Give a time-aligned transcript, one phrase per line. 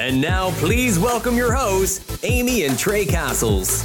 [0.00, 3.82] And now, please welcome your hosts, Amy and Trey Castles.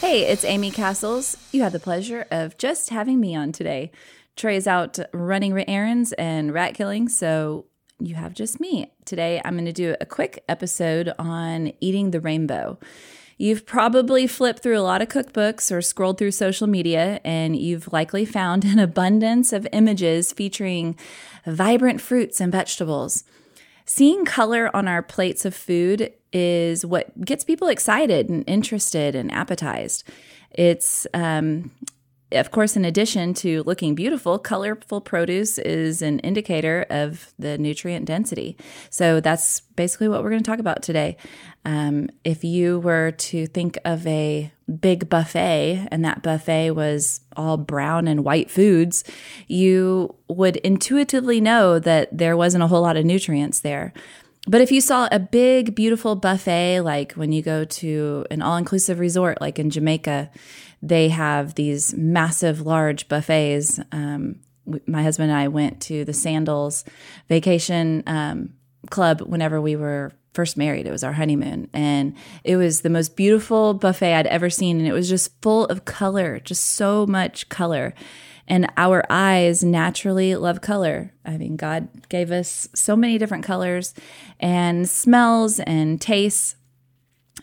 [0.00, 1.36] Hey, it's Amy Castles.
[1.50, 3.90] You have the pleasure of just having me on today.
[4.36, 7.66] Trey is out running errands and rat killing, so
[7.98, 8.92] you have just me.
[9.04, 12.78] Today, I'm going to do a quick episode on eating the rainbow.
[13.38, 17.92] You've probably flipped through a lot of cookbooks or scrolled through social media, and you've
[17.92, 20.96] likely found an abundance of images featuring
[21.46, 23.24] vibrant fruits and vegetables.
[23.94, 29.30] Seeing color on our plates of food is what gets people excited and interested and
[29.30, 30.04] appetized.
[30.50, 31.70] It's um,
[32.32, 38.06] of course, in addition to looking beautiful, colorful produce is an indicator of the nutrient
[38.06, 38.56] density.
[38.90, 41.16] So that's basically what we're going to talk about today.
[41.64, 47.56] Um, if you were to think of a big buffet and that buffet was all
[47.56, 49.04] brown and white foods,
[49.46, 53.92] you would intuitively know that there wasn't a whole lot of nutrients there.
[54.48, 58.56] But if you saw a big, beautiful buffet, like when you go to an all
[58.56, 60.30] inclusive resort, like in Jamaica,
[60.82, 63.78] they have these massive, large buffets.
[63.92, 64.40] Um,
[64.86, 66.84] my husband and I went to the Sandals
[67.28, 68.54] Vacation um,
[68.90, 70.86] Club whenever we were first married.
[70.86, 71.68] It was our honeymoon.
[71.72, 74.78] And it was the most beautiful buffet I'd ever seen.
[74.78, 77.94] And it was just full of color, just so much color.
[78.48, 81.12] And our eyes naturally love color.
[81.24, 83.94] I mean, God gave us so many different colors
[84.40, 86.56] and smells and tastes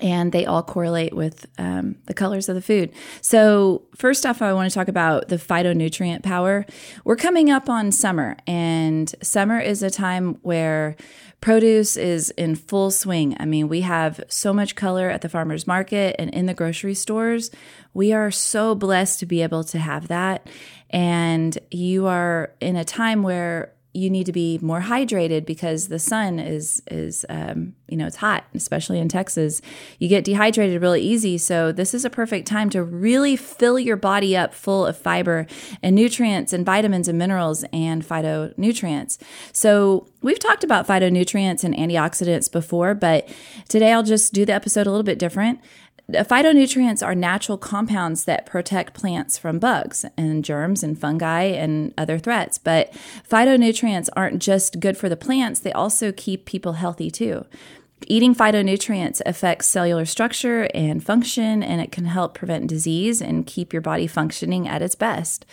[0.01, 2.91] and they all correlate with um, the colors of the food.
[3.21, 6.65] So, first off, I want to talk about the phytonutrient power.
[7.03, 10.95] We're coming up on summer, and summer is a time where
[11.41, 13.35] produce is in full swing.
[13.39, 16.93] I mean, we have so much color at the farmers market and in the grocery
[16.93, 17.49] stores.
[17.93, 20.47] We are so blessed to be able to have that.
[20.89, 25.99] And you are in a time where you need to be more hydrated because the
[25.99, 29.61] sun is is um, you know it's hot especially in texas.
[29.99, 31.37] You get dehydrated really easy.
[31.37, 35.45] So this is a perfect time to really fill your body up full of fiber
[35.83, 39.17] and nutrients and vitamins and minerals and phytonutrients.
[39.51, 43.27] So we've talked about phytonutrients and antioxidants before but
[43.67, 45.59] today i'll just do the episode a little bit different
[46.11, 52.17] phytonutrients are natural compounds that protect plants from bugs and germs and fungi and other
[52.19, 52.57] threats.
[52.57, 52.91] But
[53.29, 57.45] phytonutrients aren't just good for the plants, they also keep people healthy too.
[58.07, 63.73] Eating phytonutrients affects cellular structure and function, and it can help prevent disease and keep
[63.73, 65.45] your body functioning at its best.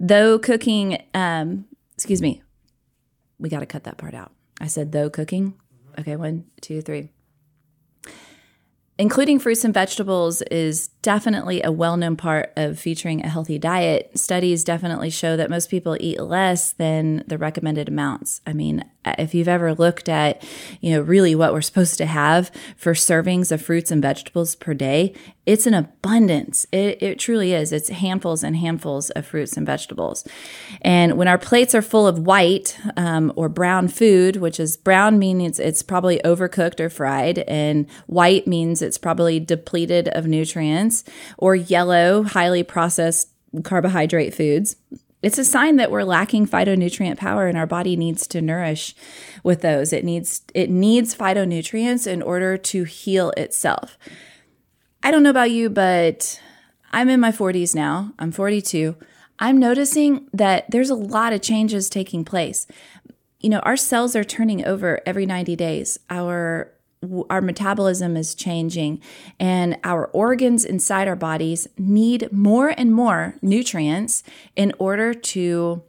[0.00, 2.42] Though cooking, um, excuse me,
[3.38, 4.32] we got to cut that part out.
[4.60, 5.54] I said though cooking.
[5.98, 7.10] Okay, one, two, three.
[8.98, 14.10] Including fruits and vegetables is definitely a well known part of featuring a healthy diet.
[14.18, 18.40] Studies definitely show that most people eat less than the recommended amounts.
[18.46, 18.84] I mean,
[19.18, 20.42] if you've ever looked at,
[20.80, 24.74] you know, really what we're supposed to have for servings of fruits and vegetables per
[24.74, 25.14] day,
[25.46, 26.66] it's an abundance.
[26.72, 27.70] It, it truly is.
[27.70, 30.26] It's handfuls and handfuls of fruits and vegetables.
[30.80, 35.18] And when our plates are full of white um, or brown food, which is brown
[35.18, 40.93] means it's probably overcooked or fried, and white means it's probably depleted of nutrients,
[41.38, 43.30] or yellow, highly processed
[43.62, 44.76] carbohydrate foods
[45.24, 48.94] it's a sign that we're lacking phytonutrient power and our body needs to nourish
[49.42, 49.90] with those.
[49.90, 53.96] It needs it needs phytonutrients in order to heal itself.
[55.02, 56.38] I don't know about you but
[56.92, 58.12] i'm in my 40s now.
[58.18, 58.96] I'm 42
[59.38, 62.66] i'm noticing that there's a lot of changes taking place.
[63.40, 65.98] You know our cells are turning over every 90 days.
[66.10, 66.70] Our
[67.30, 69.00] our metabolism is changing
[69.38, 74.22] and our organs inside our bodies need more and more nutrients
[74.56, 75.82] in order to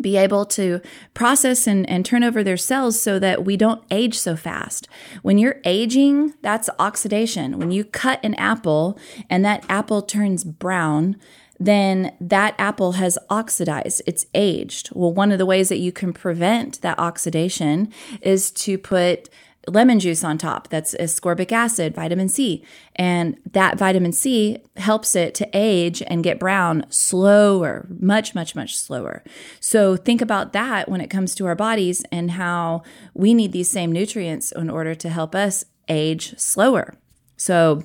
[0.00, 0.80] be able to
[1.14, 4.88] process and, and turn over their cells so that we don't age so fast.
[5.22, 7.58] When you're aging, that's oxidation.
[7.58, 8.98] When you cut an apple
[9.30, 11.16] and that apple turns brown,
[11.60, 14.90] then that apple has oxidized, it's aged.
[14.92, 19.28] Well, one of the ways that you can prevent that oxidation is to put
[19.68, 20.68] lemon juice on top.
[20.68, 22.64] That's ascorbic acid, vitamin C.
[22.96, 28.76] And that vitamin C helps it to age and get brown slower, much, much, much
[28.76, 29.22] slower.
[29.60, 32.82] So think about that when it comes to our bodies and how
[33.14, 36.94] we need these same nutrients in order to help us age slower.
[37.36, 37.82] So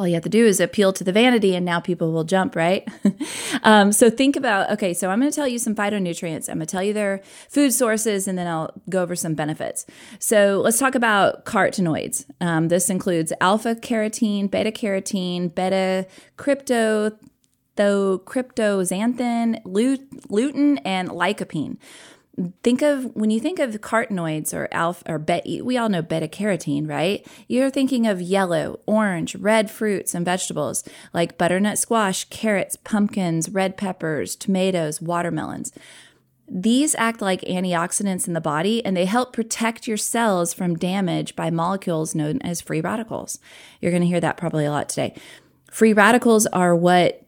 [0.00, 2.56] all you have to do is appeal to the vanity and now people will jump
[2.56, 2.88] right?
[3.62, 6.48] Um, so think about okay so i'm going to tell you some phytonutrients.
[6.48, 9.84] I'm going to tell you their food sources and then i'll go over some benefits.
[10.18, 12.24] So let's talk about carotenoids.
[12.40, 16.06] Um, this includes alpha carotene beta carotene beta
[16.36, 17.12] crypto
[17.76, 21.76] though cryptoxanthin lutein and lycopene
[22.62, 26.28] think of when you think of carotenoids or alpha or beta, we all know beta
[26.28, 27.26] carotene, right?
[27.48, 33.76] You're thinking of yellow, orange, red fruits and vegetables like butternut squash, carrots, pumpkins, red
[33.76, 35.72] peppers, tomatoes, watermelons.
[36.48, 41.36] These act like antioxidants in the body and they help protect your cells from damage
[41.36, 43.38] by molecules known as free radicals.
[43.80, 45.14] You're going to hear that probably a lot today.
[45.70, 47.19] Free radicals are what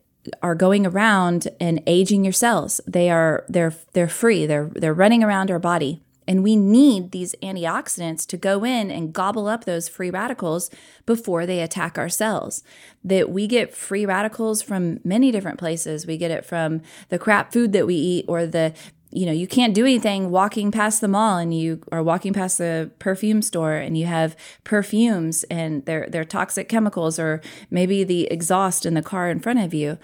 [0.43, 2.81] are going around and aging your cells.
[2.87, 4.47] They are they're they're free.
[4.47, 6.03] They're they're running around our body.
[6.29, 10.71] And we need these antioxidants to go in and gobble up those free radicals
[11.05, 12.63] before they attack our cells.
[13.03, 16.07] That we get free radicals from many different places.
[16.07, 18.73] We get it from the crap food that we eat or the
[19.13, 22.59] you know, you can't do anything walking past the mall and you are walking past
[22.59, 28.27] the perfume store and you have perfumes and they're, they're toxic chemicals or maybe the
[28.31, 29.99] exhaust in the car in front of you.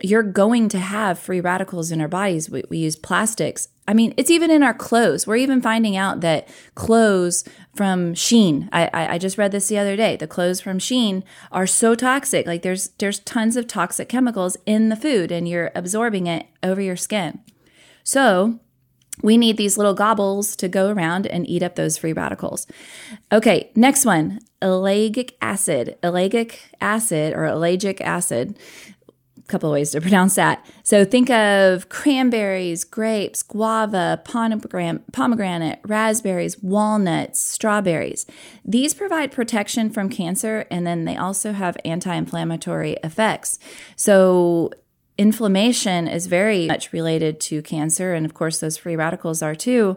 [0.00, 2.48] You're going to have free radicals in our bodies.
[2.48, 3.68] We, we use plastics.
[3.86, 5.26] I mean, it's even in our clothes.
[5.26, 8.68] We're even finding out that clothes from Shein.
[8.72, 10.16] I, I, I just read this the other day.
[10.16, 11.22] The clothes from Shein
[11.52, 12.46] are so toxic.
[12.46, 16.80] Like there's there's tons of toxic chemicals in the food, and you're absorbing it over
[16.80, 17.40] your skin.
[18.04, 18.60] So
[19.22, 22.66] we need these little gobbles to go around and eat up those free radicals.
[23.32, 25.96] Okay, next one ellagic acid.
[26.02, 28.58] Ellagic acid or ellagic acid.
[29.38, 30.66] A couple ways to pronounce that.
[30.82, 38.26] So think of cranberries, grapes, guava, pomegranate, raspberries, walnuts, strawberries.
[38.64, 43.58] These provide protection from cancer and then they also have anti inflammatory effects.
[43.96, 44.72] So
[45.16, 49.96] inflammation is very much related to cancer, and of course, those free radicals are too.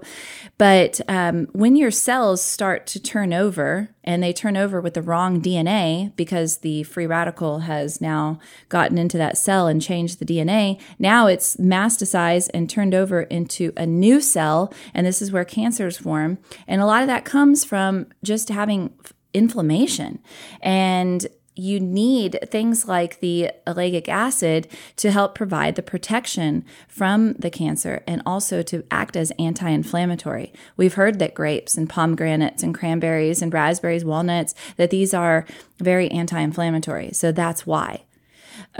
[0.57, 5.01] But um, when your cells start to turn over, and they turn over with the
[5.01, 10.25] wrong DNA because the free radical has now gotten into that cell and changed the
[10.25, 15.45] DNA, now it's masticized and turned over into a new cell, and this is where
[15.45, 16.37] cancers form.
[16.67, 18.93] And a lot of that comes from just having
[19.33, 20.19] inflammation.
[20.61, 27.49] And you need things like the ellagic acid to help provide the protection from the
[27.49, 30.53] cancer and also to act as anti inflammatory.
[30.75, 35.45] We've heard that grapes and pomegranates and cranberries and raspberries, walnuts, that these are
[35.79, 37.11] very anti inflammatory.
[37.13, 38.03] So that's why.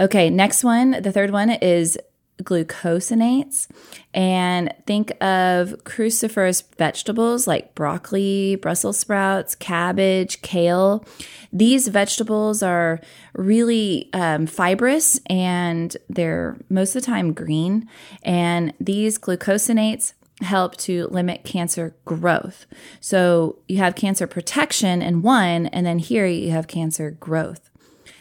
[0.00, 1.98] Okay, next one, the third one is
[2.42, 3.68] glucosinates
[4.14, 11.04] and think of cruciferous vegetables like broccoli, Brussels sprouts, cabbage, kale.
[11.52, 13.00] These vegetables are
[13.34, 17.88] really um, fibrous and they're most of the time green.
[18.22, 22.66] And these glucosinates help to limit cancer growth.
[23.00, 27.70] So you have cancer protection in one, and then here you have cancer growth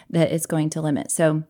[0.10, 1.12] that it's going to limit.
[1.12, 1.44] So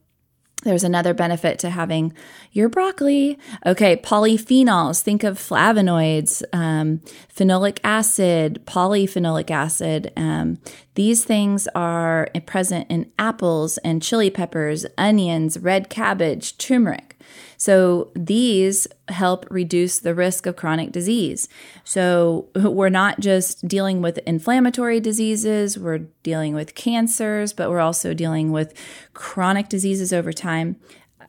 [0.64, 2.14] there's another benefit to having
[2.52, 3.38] your broccoli.
[3.66, 5.02] Okay, polyphenols.
[5.02, 7.02] Think of flavonoids, um,
[7.34, 10.12] phenolic acid, polyphenolic acid.
[10.18, 10.58] Um,
[10.96, 17.16] these things are present in apples and chili peppers, onions, red cabbage, turmeric.
[17.58, 21.50] So these help reduce the risk of chronic disease.
[21.84, 28.14] So we're not just dealing with inflammatory diseases, we're dealing with cancers, but we're also
[28.14, 28.74] dealing with
[29.14, 30.78] chronic diseases over time.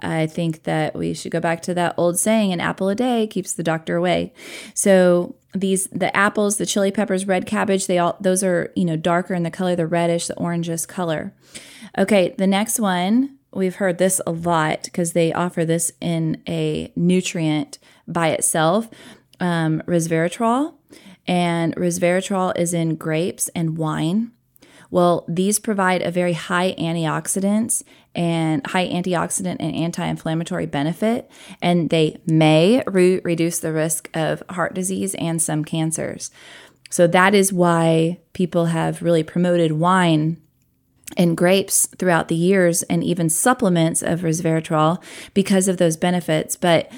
[0.01, 3.27] I think that we should go back to that old saying an apple a day
[3.27, 4.33] keeps the doctor away.
[4.75, 8.97] So these the apples, the chili peppers, red cabbage, they all those are, you know,
[8.97, 11.35] darker in the color, the reddish, the orangish color.
[11.97, 16.93] Okay, the next one We've heard this a lot because they offer this in a
[16.95, 18.89] nutrient by itself,
[19.41, 20.75] um, resveratrol.
[21.27, 24.33] And resveratrol is in grapes and wine.
[24.91, 27.83] Well, these provide a very high antioxidants
[28.15, 34.75] and high antioxidant and anti-inflammatory benefit, and they may re- reduce the risk of heart
[34.75, 36.31] disease and some cancers.
[36.91, 40.41] So that is why people have really promoted wine
[41.17, 45.03] and grapes throughout the years and even supplements of resveratrol
[45.35, 46.57] because of those benefits.
[46.57, 46.91] But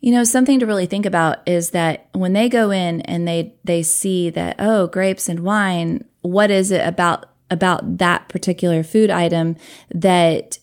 [0.00, 3.54] you know, something to really think about is that when they go in and they
[3.64, 9.10] they see that oh, grapes and wine, what is it about about that particular food
[9.10, 9.56] item
[9.94, 10.58] that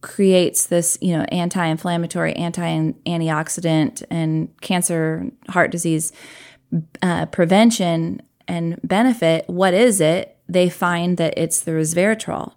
[0.00, 6.12] creates this, you know, anti-inflammatory, anti-antioxidant and cancer, heart disease
[7.02, 9.48] uh, prevention and benefit?
[9.48, 10.31] What is it?
[10.52, 12.52] They find that it's the resveratrol.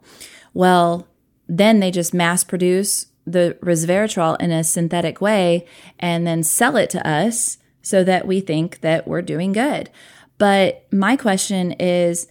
[0.53, 1.07] Well,
[1.47, 5.65] then they just mass produce the resveratrol in a synthetic way
[5.99, 9.89] and then sell it to us so that we think that we're doing good.
[10.37, 12.27] But my question is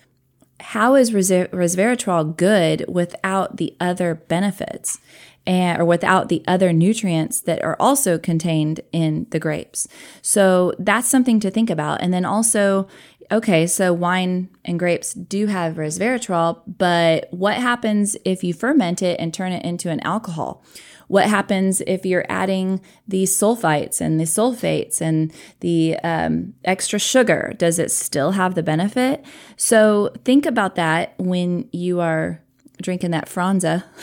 [0.60, 4.98] how is resveratrol good without the other benefits?
[5.46, 9.86] And, or without the other nutrients that are also contained in the grapes.
[10.22, 12.00] So that's something to think about.
[12.00, 12.88] And then also,
[13.30, 19.18] okay, so wine and grapes do have resveratrol, but what happens if you ferment it
[19.20, 20.64] and turn it into an alcohol?
[21.08, 27.52] What happens if you're adding the sulfites and the sulfates and the um, extra sugar?
[27.58, 29.24] Does it still have the benefit?
[29.56, 32.42] So think about that when you are
[32.80, 33.84] drinking that Franzia.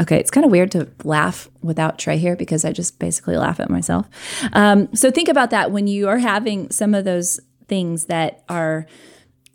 [0.00, 3.58] Okay, it's kind of weird to laugh without Trey here because I just basically laugh
[3.58, 4.06] at myself.
[4.52, 8.86] Um, so think about that when you are having some of those things that are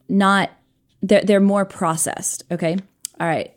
[0.08, 0.52] not
[1.02, 2.78] they're, they're more processed okay
[3.20, 3.54] all right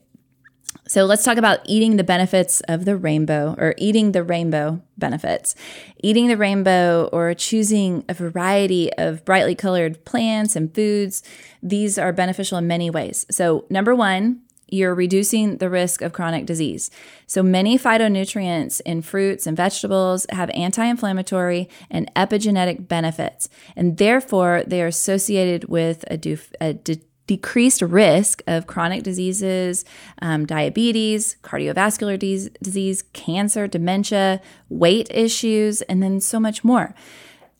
[0.89, 5.57] so let's talk about eating the benefits of the rainbow or eating the rainbow benefits.
[6.01, 11.25] Eating the rainbow or choosing a variety of brightly colored plants and foods,
[11.61, 13.27] these are beneficial in many ways.
[13.33, 16.91] So, number one, you're reducing the risk of chronic disease.
[17.27, 24.83] So many phytonutrients in fruits and vegetables have anti-inflammatory and epigenetic benefits, and therefore they
[24.83, 29.85] are associated with a, a de- decreased risk of chronic diseases,
[30.23, 36.95] um, diabetes, cardiovascular de- disease, cancer, dementia, weight issues, and then so much more.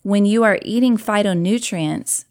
[0.03, 2.26] When you are eating phytonutrients,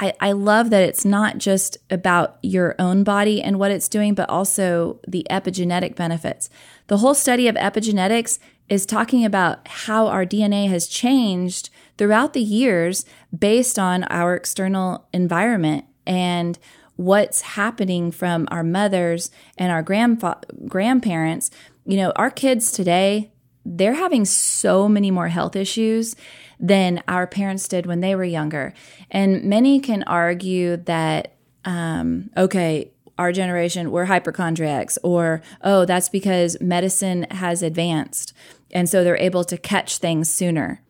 [0.00, 4.14] I, I love that it's not just about your own body and what it's doing,
[4.14, 6.48] but also the epigenetic benefits.
[6.86, 8.38] The whole study of epigenetics
[8.70, 13.04] is talking about how our DNA has changed throughout the years
[13.36, 16.58] based on our external environment and
[16.96, 21.50] what's happening from our mothers and our grandfa- grandparents.
[21.84, 23.32] You know, our kids today,
[23.66, 26.16] they're having so many more health issues
[26.60, 28.74] than our parents did when they were younger.
[29.10, 36.60] And many can argue that, um, okay, our generation, we're hypochondriacs, or, oh, that's because
[36.60, 38.34] medicine has advanced.
[38.70, 40.82] And so they're able to catch things sooner.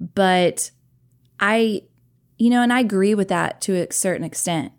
[0.00, 0.70] But
[1.40, 1.82] I,
[2.36, 4.72] you know, and I agree with that to a certain extent.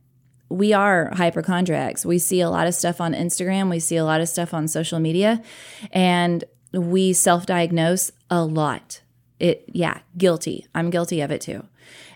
[0.50, 2.06] We are hypochondriacs.
[2.06, 4.68] We see a lot of stuff on Instagram, we see a lot of stuff on
[4.68, 5.44] social media,
[5.92, 6.44] and
[6.74, 9.02] we self diagnose a lot
[9.40, 11.66] it yeah guilty i'm guilty of it too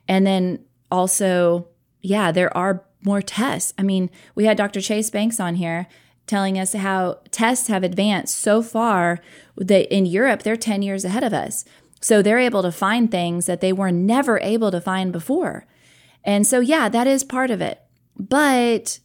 [0.07, 0.59] and then
[0.91, 1.67] also
[2.01, 5.87] yeah there are more tests i mean we had dr chase banks on here
[6.27, 9.19] telling us how tests have advanced so far
[9.57, 11.65] that in Europe, they're 10 years ahead of us.
[12.01, 15.65] So they're able to find things that they were never able to find before.
[16.23, 17.81] And so, yeah, that is part of it.
[18.17, 18.99] But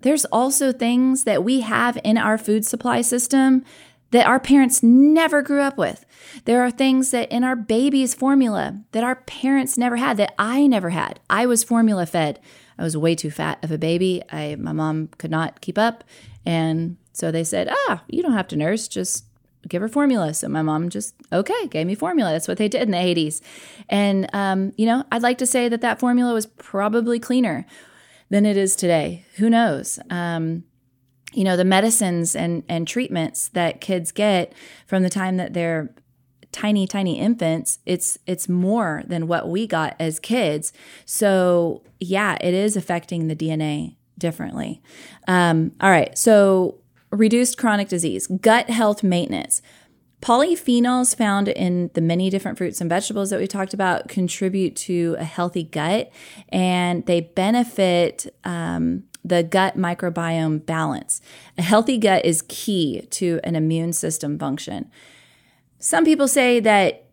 [0.00, 3.64] there's also things that we have in our food supply system
[4.10, 6.04] that our parents never grew up with.
[6.44, 10.66] There are things that in our baby's formula that our parents never had, that I
[10.66, 11.20] never had.
[11.28, 12.40] I was formula fed.
[12.78, 14.22] I was way too fat of a baby.
[14.30, 16.04] I my mom could not keep up,
[16.44, 18.86] and so they said, "Ah, you don't have to nurse.
[18.86, 19.24] Just
[19.66, 22.32] give her formula." So my mom just okay gave me formula.
[22.32, 23.40] That's what they did in the '80s,
[23.88, 27.66] and um, you know, I'd like to say that that formula was probably cleaner
[28.28, 29.24] than it is today.
[29.36, 29.98] Who knows?
[30.10, 30.64] Um,
[31.36, 34.54] you know, the medicines and, and treatments that kids get
[34.86, 35.94] from the time that they're
[36.50, 40.72] tiny, tiny infants, it's it's more than what we got as kids.
[41.04, 44.80] So yeah, it is affecting the DNA differently.
[45.28, 46.78] Um, all right, so
[47.10, 49.60] reduced chronic disease, gut health maintenance.
[50.22, 55.14] Polyphenols found in the many different fruits and vegetables that we talked about contribute to
[55.18, 56.10] a healthy gut
[56.48, 61.20] and they benefit um, the gut microbiome balance.
[61.58, 64.90] A healthy gut is key to an immune system function.
[65.78, 67.06] Some people say that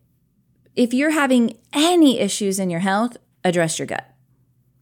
[0.75, 4.09] if you're having any issues in your health, address your gut.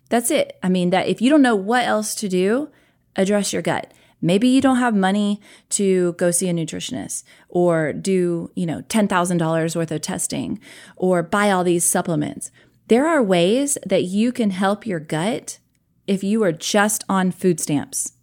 [0.10, 0.58] That's it.
[0.62, 2.70] I mean, that if you don't know what else to do,
[3.16, 3.94] address your gut.
[4.22, 9.76] Maybe you don't have money to go see a nutritionist or do, you know, $10,000
[9.76, 10.60] worth of testing
[10.96, 12.52] or buy all these supplements.
[12.88, 15.60] There are ways that you can help your gut
[16.08, 18.14] if you are just on food stamps.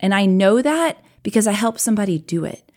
[0.00, 2.70] And I know that because I helped somebody do it.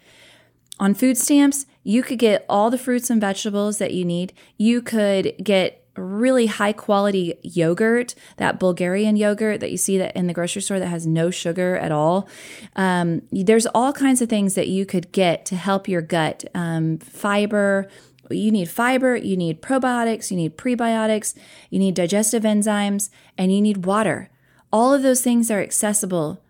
[0.80, 4.34] On food stamps, you could get all the fruits and vegetables that you need.
[4.58, 10.28] You could get really high quality yogurt, that Bulgarian yogurt that you see that in
[10.28, 12.28] the grocery store that has no sugar at all.
[12.76, 16.44] Um, there's all kinds of things that you could get to help your gut.
[16.54, 17.88] Um, fiber,
[18.30, 21.36] you need fiber, you need probiotics, you need prebiotics,
[21.70, 24.30] you need digestive enzymes, and you need water.
[24.75, 26.44] All of those things are accessible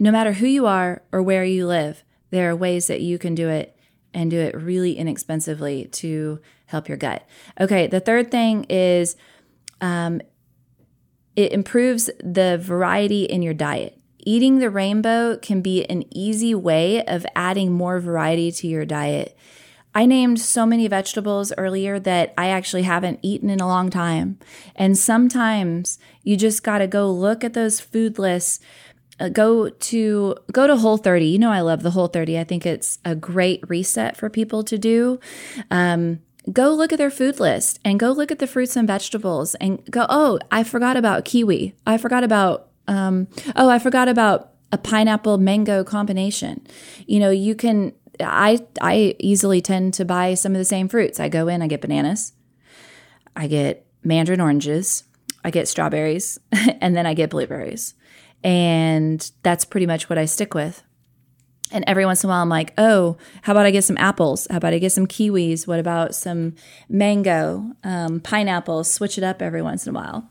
[0.00, 2.02] no matter who you are or where you live.
[2.30, 3.78] There are ways that you can do it
[4.12, 7.24] and do it really inexpensively to help your gut.
[7.60, 9.16] Okay, the third thing is
[9.80, 10.20] um,
[11.36, 13.96] it improves the variety in your diet.
[14.26, 19.38] Eating the rainbow can be an easy way of adding more variety to your diet.
[19.98, 24.38] I named so many vegetables earlier that I actually haven't eaten in a long time.
[24.76, 28.60] And sometimes you just got to go look at those food lists.
[29.18, 31.26] Uh, go to go to Whole 30.
[31.26, 32.38] You know I love the Whole 30.
[32.38, 35.18] I think it's a great reset for people to do.
[35.68, 36.20] Um,
[36.52, 39.84] go look at their food list and go look at the fruits and vegetables and
[39.90, 41.74] go, oh, I forgot about kiwi.
[41.88, 46.64] I forgot about, um, oh, I forgot about a pineapple mango combination.
[47.08, 51.20] You know, you can, I, I easily tend to buy some of the same fruits.
[51.20, 52.32] I go in, I get bananas,
[53.36, 55.04] I get mandarin oranges,
[55.44, 56.38] I get strawberries,
[56.80, 57.94] and then I get blueberries.
[58.44, 60.82] And that's pretty much what I stick with.
[61.70, 64.46] And every once in a while, I'm like, oh, how about I get some apples?
[64.50, 65.66] How about I get some kiwis?
[65.66, 66.54] What about some
[66.88, 68.90] mango, um, pineapples?
[68.90, 70.30] Switch it up every once in a while.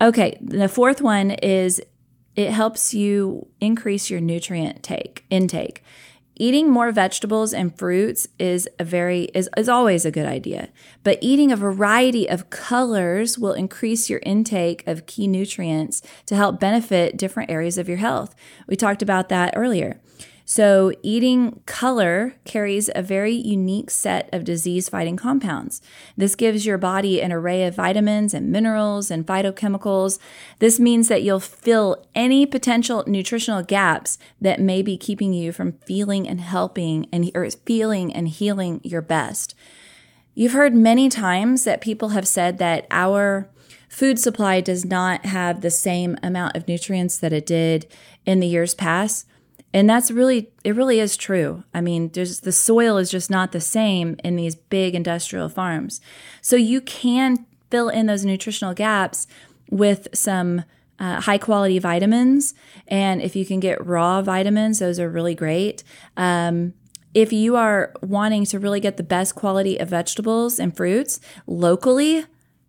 [0.00, 1.80] Okay, the fourth one is
[2.36, 5.82] it helps you increase your nutrient take intake.
[6.36, 10.70] Eating more vegetables and fruits is a very is, is always a good idea.
[11.04, 16.58] But eating a variety of colors will increase your intake of key nutrients to help
[16.58, 18.34] benefit different areas of your health.
[18.66, 20.00] We talked about that earlier.
[20.44, 25.80] So, eating color carries a very unique set of disease fighting compounds.
[26.16, 30.18] This gives your body an array of vitamins and minerals and phytochemicals.
[30.58, 35.72] This means that you'll fill any potential nutritional gaps that may be keeping you from
[35.86, 39.54] feeling and helping and or feeling and healing your best.
[40.34, 43.48] You've heard many times that people have said that our
[43.88, 47.86] food supply does not have the same amount of nutrients that it did
[48.24, 49.26] in the years past.
[49.74, 51.64] And that's really, it really is true.
[51.72, 56.00] I mean, there's the soil is just not the same in these big industrial farms.
[56.40, 59.26] So you can fill in those nutritional gaps
[59.70, 60.64] with some
[60.98, 62.54] uh, high quality vitamins.
[62.86, 65.82] And if you can get raw vitamins, those are really great.
[66.16, 66.74] Um,
[67.14, 72.24] if you are wanting to really get the best quality of vegetables and fruits locally,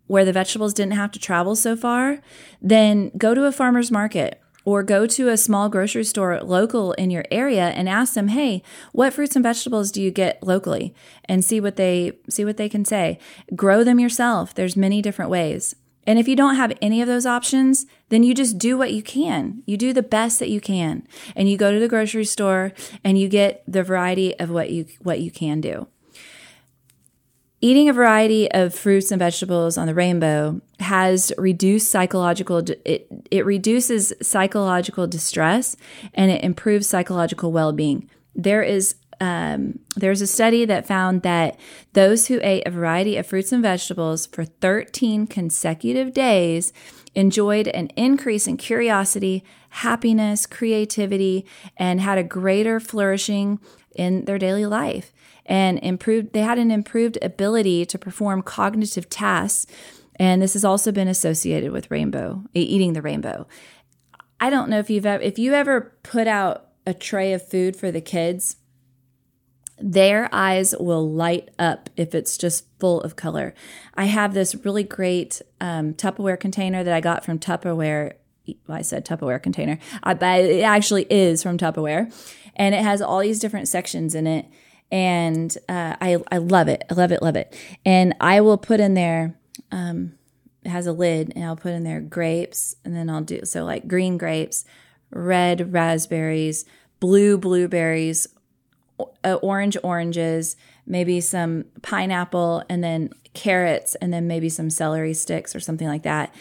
[0.06, 2.20] where the vegetables didn't have to travel so far,
[2.60, 7.10] then go to a farmer's market or go to a small grocery store local in
[7.10, 10.94] your area and ask them, "Hey, what fruits and vegetables do you get locally?"
[11.26, 13.18] and see what they see what they can say.
[13.54, 14.54] Grow them yourself.
[14.54, 15.74] There's many different ways.
[16.06, 19.02] And if you don't have any of those options, then you just do what you
[19.02, 19.62] can.
[19.66, 21.06] You do the best that you can.
[21.34, 22.72] And you go to the grocery store
[23.02, 25.86] and you get the variety of what you what you can do.
[27.64, 33.46] Eating a variety of fruits and vegetables on the rainbow has reduced psychological it, it
[33.46, 35.74] reduces psychological distress
[36.12, 38.10] and it improves psychological well-being.
[38.34, 41.58] There is um, there's a study that found that
[41.94, 46.70] those who ate a variety of fruits and vegetables for 13 consecutive days
[47.14, 51.46] enjoyed an increase in curiosity, happiness, creativity,
[51.78, 53.58] and had a greater flourishing
[53.96, 55.13] in their daily life
[55.46, 59.70] and improved they had an improved ability to perform cognitive tasks
[60.16, 63.46] and this has also been associated with rainbow eating the rainbow
[64.40, 67.76] i don't know if you've ever if you ever put out a tray of food
[67.76, 68.56] for the kids
[69.78, 73.54] their eyes will light up if it's just full of color.
[73.94, 78.14] I have this really great um, Tupperware container that I got from Tupperware.
[78.66, 82.12] Well, I said Tupperware container, I, but it actually is from Tupperware,
[82.54, 84.46] and it has all these different sections in it
[84.94, 86.84] and uh, I I love it.
[86.88, 87.52] I love it, love it.
[87.84, 89.36] And I will put in there.
[89.72, 90.14] Um,
[90.64, 93.64] it has a lid, and I'll put in there grapes, and then I'll do so
[93.64, 94.64] like green grapes,
[95.10, 96.64] red raspberries,
[97.00, 98.28] blue blueberries,
[99.24, 105.56] uh, orange oranges, maybe some pineapple, and then carrots, and then maybe some celery sticks
[105.56, 106.32] or something like that.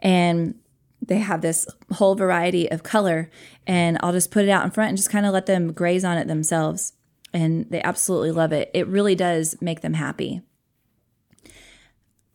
[0.00, 0.54] And
[1.02, 3.30] they have this whole variety of color,
[3.66, 6.06] and I'll just put it out in front and just kind of let them graze
[6.06, 6.94] on it themselves
[7.32, 8.70] and they absolutely love it.
[8.74, 10.42] It really does make them happy.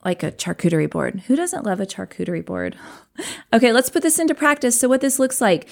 [0.06, 1.22] Like a charcuterie board.
[1.28, 2.76] Who doesn't love a charcuterie board?
[3.54, 4.80] okay, let's put this into practice.
[4.80, 5.70] So, what this looks like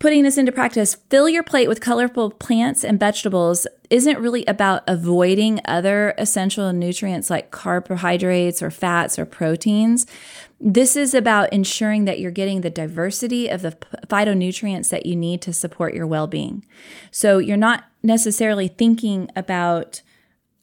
[0.00, 4.82] putting this into practice, fill your plate with colorful plants and vegetables isn't really about
[4.88, 10.06] avoiding other essential nutrients like carbohydrates or fats or proteins.
[10.58, 13.72] This is about ensuring that you're getting the diversity of the
[14.06, 16.64] phytonutrients that you need to support your well being.
[17.10, 20.00] So you're not necessarily thinking about,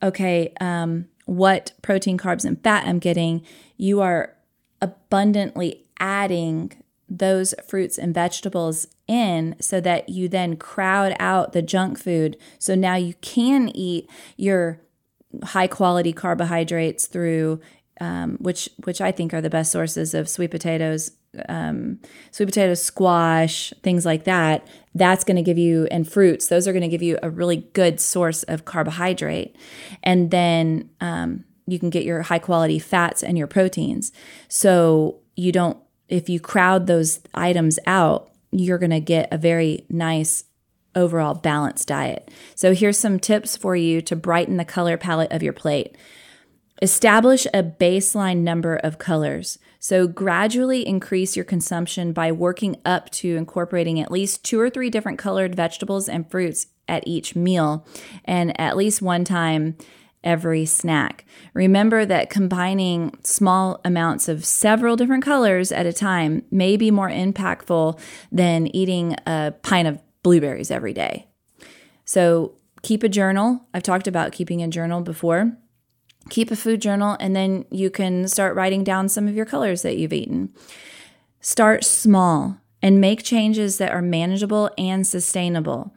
[0.02, 3.46] okay, um, what protein, carbs, and fat I'm getting.
[3.76, 4.34] You are
[4.82, 6.72] abundantly adding
[7.10, 12.38] those fruits and vegetables in so that you then crowd out the junk food.
[12.60, 14.82] So now you can eat your
[15.44, 17.60] high quality carbohydrates through
[18.00, 21.12] um, which which I think are the best sources of sweet potatoes,
[21.50, 22.00] um,
[22.32, 24.68] sweet potatoes, squash, things like that.
[24.94, 26.48] That's going to give you and fruits.
[26.48, 29.56] Those are going to give you a really good source of carbohydrate,
[30.04, 34.12] and then um, you can get your high quality fats and your proteins.
[34.48, 39.86] So you don't if you crowd those items out, you're going to get a very
[39.90, 40.46] nice
[40.96, 42.32] overall balanced diet.
[42.56, 45.96] So here's some tips for you to brighten the color palette of your plate.
[46.82, 49.58] Establish a baseline number of colors.
[49.80, 54.92] So, gradually increase your consumption by working up to incorporating at least two or three
[54.92, 57.86] different colored vegetables and fruits at each meal,
[58.26, 59.76] and at least one time
[60.28, 61.26] every snack.
[61.54, 67.10] Remember that combining small amounts of several different colors at a time may be more
[67.10, 67.98] impactful
[68.30, 71.28] than eating a pint of blueberries every day.
[72.04, 73.66] So, keep a journal.
[73.74, 75.58] I've talked about keeping a journal before.
[76.30, 79.82] Keep a food journal, and then you can start writing down some of your colors
[79.82, 80.54] that you've eaten.
[81.40, 85.96] Start small and make changes that are manageable and sustainable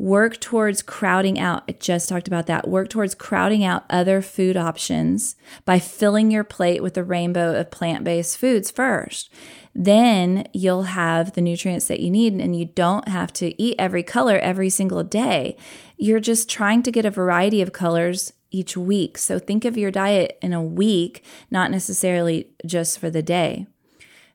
[0.00, 1.62] work towards crowding out.
[1.68, 2.66] I just talked about that.
[2.66, 5.36] Work towards crowding out other food options
[5.66, 9.30] by filling your plate with a rainbow of plant based foods first.
[9.74, 14.02] Then you'll have the nutrients that you need, and you don't have to eat every
[14.02, 15.56] color every single day.
[15.98, 19.18] You're just trying to get a variety of colors each week.
[19.18, 23.66] So think of your diet in a week, not necessarily just for the day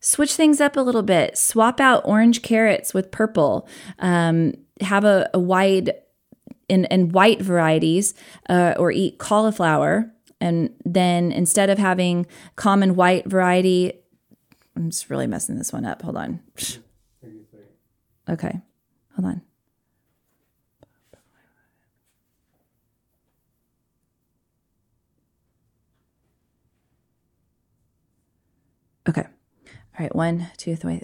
[0.01, 1.36] switch things up a little bit.
[1.36, 3.67] Swap out orange carrots with purple.
[3.97, 5.93] Um, have a, a wide
[6.67, 8.13] in, in white varieties
[8.49, 10.11] uh, or eat cauliflower.
[10.41, 13.93] And then instead of having common white variety,
[14.75, 16.01] I'm just really messing this one up.
[16.01, 16.39] Hold on.
[18.29, 18.61] Okay.
[19.15, 19.41] Hold on.
[29.07, 29.21] Okay.
[29.21, 30.15] All right.
[30.15, 31.01] One, two, three.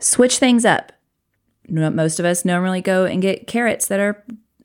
[0.00, 0.92] Switch things up
[1.70, 4.24] most of us normally go and get carrots that are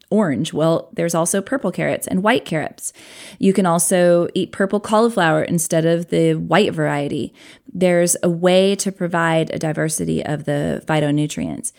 [0.09, 0.53] orange.
[0.53, 2.93] Well, there's also purple carrots and white carrots.
[3.39, 7.33] You can also eat purple cauliflower instead of the white variety.
[7.71, 11.71] There's a way to provide a diversity of the phytonutrients.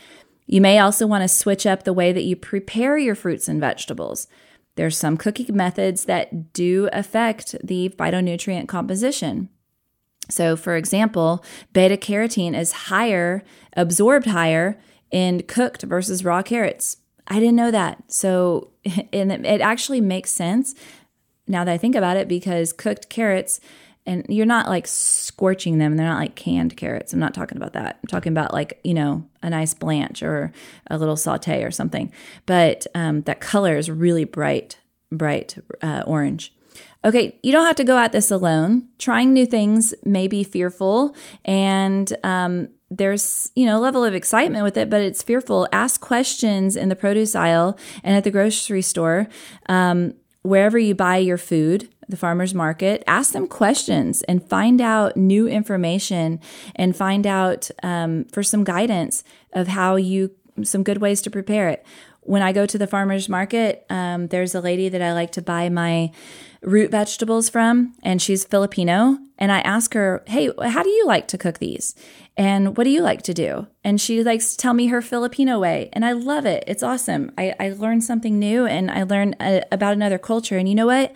[0.47, 3.61] You may also want to switch up the way that you prepare your fruits and
[3.61, 4.29] vegetables.
[4.77, 9.49] There's some cooking methods that do affect the phytonutrient composition.
[10.29, 13.43] So, for example, beta carotene is higher,
[13.77, 14.79] absorbed higher
[15.11, 16.99] in cooked versus raw carrots.
[17.29, 18.05] I didn't know that.
[18.09, 18.71] So,
[19.13, 20.75] and it actually makes sense
[21.49, 23.61] now that I think about it because cooked carrots,
[24.05, 27.13] and you're not like scorching them, they're not like canned carrots.
[27.13, 27.99] I'm not talking about that.
[28.03, 30.53] I'm talking about like, you know, a nice blanch or
[30.89, 32.13] a little saute or something.
[32.47, 34.79] But um, that color is really bright,
[35.11, 36.53] bright uh, orange.
[37.05, 38.89] Okay, you don't have to go at this alone.
[38.99, 41.15] Trying new things may be fearful,
[41.45, 45.69] and um, there's you know level of excitement with it, but it's fearful.
[45.73, 49.29] Ask questions in the produce aisle and at the grocery store,
[49.69, 53.03] um, wherever you buy your food, the farmers market.
[53.07, 56.41] Ask them questions and find out new information
[56.75, 60.31] and find out um, for some guidance of how you
[60.63, 61.85] some good ways to prepare it
[62.27, 65.43] when I go to the farmer's market, um, there's a lady that I like to
[65.43, 66.11] buy my
[66.63, 69.19] root vegetables from, and she's Filipino.
[69.39, 71.95] And I ask her, Hey, how do you like to cook these?
[72.37, 73.67] And what do you like to do?
[73.83, 75.89] And she likes to tell me her Filipino way.
[75.93, 76.65] And I love it.
[76.67, 77.33] It's awesome.
[77.39, 80.59] I, I learn something new and I learn uh, about another culture.
[80.59, 81.15] And you know what?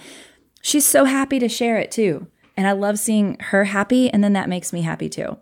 [0.63, 2.27] She's so happy to share it too.
[2.57, 4.11] And I love seeing her happy.
[4.11, 5.39] And then that makes me happy too.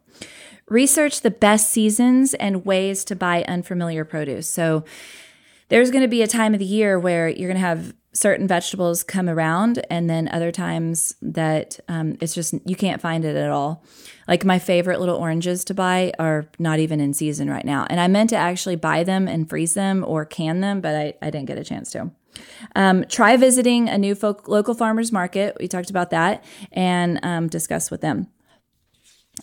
[0.69, 4.49] Research the best seasons and ways to buy unfamiliar produce.
[4.49, 4.85] So,
[5.69, 8.49] there's going to be a time of the year where you're going to have certain
[8.49, 13.37] vegetables come around, and then other times that um, it's just you can't find it
[13.37, 13.85] at all.
[14.27, 17.87] Like my favorite little oranges to buy are not even in season right now.
[17.89, 21.15] And I meant to actually buy them and freeze them or can them, but I,
[21.23, 22.11] I didn't get a chance to.
[22.77, 25.57] Um, try visiting a new folk, local farmers market.
[25.59, 28.29] We talked about that and um, discuss with them.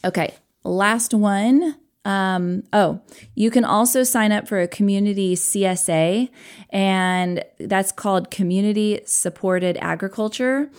[0.04, 3.02] Okay, last one um, oh,
[3.34, 6.30] you can also sign up for a community CSA,
[6.70, 10.70] and that's called Community Supported Agriculture.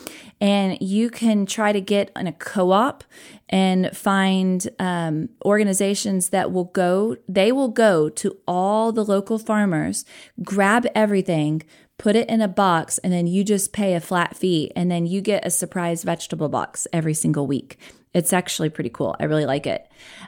[0.41, 3.03] And you can try to get in a co op
[3.49, 10.05] and find um, organizations that will go, they will go to all the local farmers,
[10.45, 11.63] grab everything,
[11.99, 15.07] put it in a box, and then you just pay a flat fee, and then
[15.07, 17.79] you get a surprise vegetable box every single week.
[18.17, 19.15] It's actually pretty cool.
[19.21, 19.87] I really like it.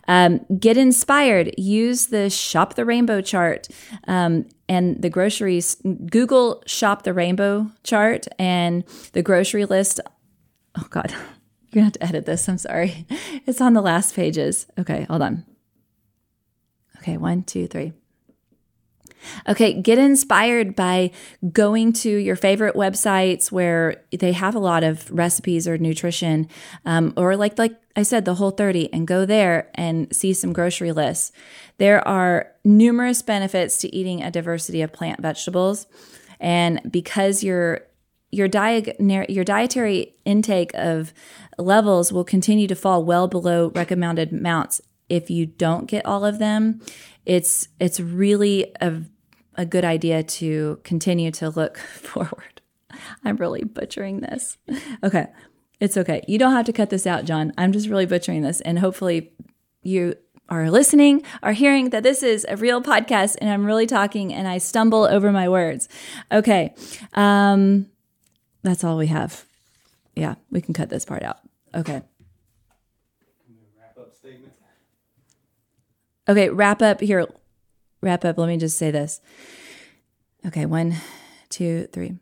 [0.08, 1.54] Um, get inspired.
[1.56, 3.66] Use the Shop the Rainbow chart
[4.06, 5.76] um, and the groceries.
[6.10, 10.00] Google Shop the Rainbow chart and the grocery list.
[10.76, 11.12] Oh, God.
[11.70, 12.46] You're going to have to edit this.
[12.46, 13.06] I'm sorry.
[13.46, 14.66] It's on the last pages.
[14.78, 15.46] Okay, hold on.
[16.98, 17.94] Okay, one, two, three.
[19.48, 21.10] Okay, get inspired by
[21.52, 26.48] going to your favorite websites where they have a lot of recipes or nutrition,
[26.84, 30.52] um, or like like I said, the Whole 30, and go there and see some
[30.52, 31.32] grocery lists.
[31.78, 35.86] There are numerous benefits to eating a diversity of plant vegetables,
[36.40, 37.82] and because your
[38.30, 41.14] your diet your dietary intake of
[41.58, 46.38] levels will continue to fall well below recommended amounts if you don't get all of
[46.38, 46.80] them
[47.28, 49.02] it's it's really a,
[49.54, 52.62] a good idea to continue to look forward.
[53.22, 54.56] I'm really butchering this.
[55.04, 55.26] Okay.
[55.78, 56.24] It's okay.
[56.26, 57.52] You don't have to cut this out, John.
[57.56, 58.60] I'm just really butchering this.
[58.62, 59.30] And hopefully
[59.82, 60.16] you
[60.48, 64.48] are listening, are hearing that this is a real podcast and I'm really talking and
[64.48, 65.88] I stumble over my words.
[66.32, 66.74] Okay.
[67.12, 67.86] Um,
[68.62, 69.44] that's all we have.
[70.16, 71.38] Yeah, we can cut this part out.
[71.74, 72.02] Okay.
[76.28, 77.26] Okay, wrap up here.
[78.00, 78.38] Wrap up.
[78.38, 79.20] Let me just say this.
[80.46, 80.96] Okay, one,
[81.48, 82.16] two, three.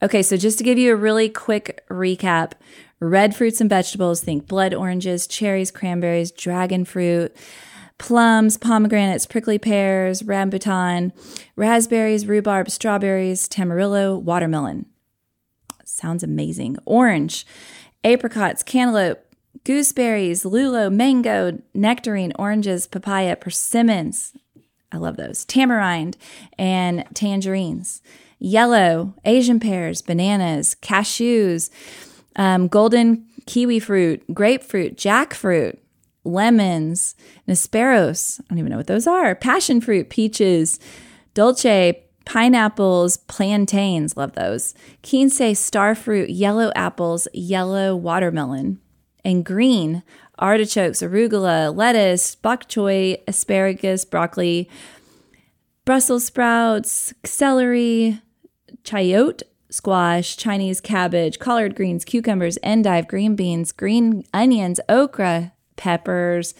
[0.00, 2.52] Okay, so just to give you a really quick recap
[3.00, 7.36] red fruits and vegetables, think blood oranges, cherries, cranberries, dragon fruit,
[7.98, 11.12] plums, pomegranates, prickly pears, rambutan,
[11.56, 14.86] raspberries, rhubarb, strawberries, tamarillo, watermelon.
[15.84, 16.76] Sounds amazing.
[16.84, 17.44] Orange,
[18.04, 19.27] apricots, cantaloupe,
[19.64, 24.34] gooseberries, lulo, mango, nectarine, oranges, papaya, persimmons.
[24.92, 25.44] I love those.
[25.44, 26.16] Tamarind
[26.58, 28.00] and tangerines.
[28.38, 31.70] Yellow, Asian pears, bananas, cashews,
[32.36, 35.76] um, golden kiwi fruit, grapefruit, jackfruit,
[36.24, 37.14] lemons,
[37.48, 38.40] nesperos.
[38.40, 39.34] I don't even know what those are.
[39.34, 40.78] Passion fruit, peaches,
[41.34, 41.94] dulce,
[42.24, 44.16] pineapples, plantains.
[44.16, 44.74] Love those.
[45.02, 48.80] Quince, starfruit, yellow apples, yellow watermelon
[49.28, 50.02] and green
[50.38, 54.68] artichokes, arugula, lettuce, bok choy, asparagus, broccoli,
[55.84, 58.20] Brussels sprouts, celery,
[58.84, 66.54] chayote, squash, Chinese cabbage, collard greens, cucumbers, endive, green beans, green onions, okra, peppers,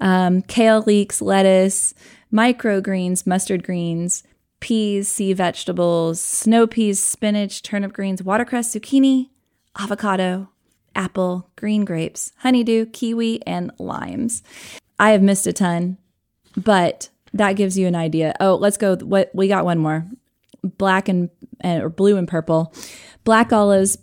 [0.00, 1.94] um, kale leeks, lettuce,
[2.32, 4.22] microgreens, mustard greens,
[4.60, 9.30] peas, sea vegetables, snow peas, spinach, turnip greens, watercress, zucchini,
[9.78, 10.48] avocado,
[11.00, 14.42] apple, green grapes, honeydew, kiwi, and limes.
[14.98, 15.96] I have missed a ton,
[16.56, 18.34] but that gives you an idea.
[18.38, 18.96] Oh, let's go.
[18.96, 20.06] What we got one more
[20.62, 21.30] black and,
[21.64, 22.74] or blue and purple,
[23.24, 23.96] black olives,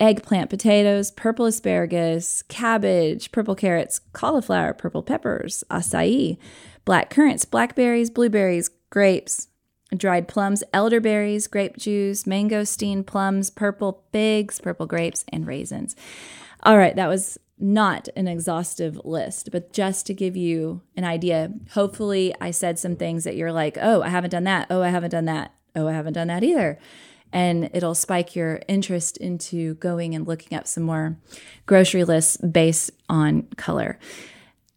[0.00, 6.38] eggplant, potatoes, purple asparagus, cabbage, purple carrots, cauliflower, purple peppers, acai,
[6.86, 9.48] black currants, blackberries, blueberries, grapes,
[9.96, 15.96] dried plums, elderberries, grape juice, mangosteen, plums, purple figs, purple grapes, and raisins.
[16.62, 21.52] All right, that was not an exhaustive list, but just to give you an idea.
[21.72, 24.66] Hopefully, I said some things that you're like, oh, I haven't done that.
[24.70, 25.54] Oh, I haven't done that.
[25.76, 26.78] Oh, I haven't done that either
[27.32, 31.16] and it'll spike your interest into going and looking up some more
[31.66, 33.98] grocery lists based on color.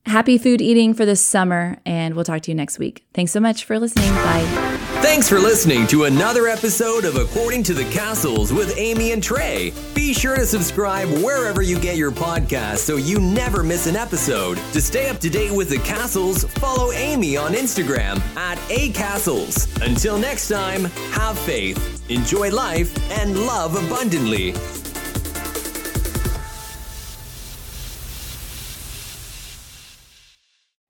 [0.05, 3.05] Happy food eating for this summer, and we'll talk to you next week.
[3.13, 4.13] Thanks so much for listening.
[4.15, 4.79] Bye.
[5.03, 9.73] Thanks for listening to another episode of According to the Castles with Amy and Trey.
[9.93, 14.57] Be sure to subscribe wherever you get your podcast so you never miss an episode.
[14.71, 19.67] To stay up to date with the Castles, follow Amy on Instagram at acastles.
[19.85, 24.53] Until next time, have faith, enjoy life, and love abundantly.